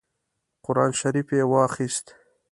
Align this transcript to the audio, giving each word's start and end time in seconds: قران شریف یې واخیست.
قران 0.65 0.91
شریف 0.99 1.27
یې 1.37 1.43
واخیست. 1.51 2.05